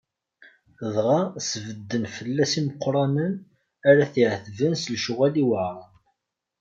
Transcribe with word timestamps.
Dɣa 0.93 1.21
sbedden 1.49 2.03
fell-as 2.15 2.53
imeqqranen 2.59 3.33
ara 3.89 4.03
t-iɛetben 4.13 4.73
s 4.81 4.83
lecɣal 4.93 5.33
iweɛṛen. 5.41 5.91